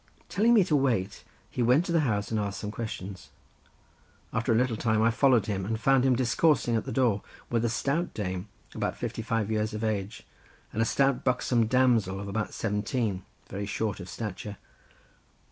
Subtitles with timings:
[0.29, 3.29] Telling me to wait, he went to the house, and asked some questions.
[4.33, 7.63] After a little time I followed him and found him discoursing at the door with
[7.63, 10.23] a stout dame about fifty five years of age,
[10.73, 14.57] and a stout buxom damsel of about seventeen, very short of stature.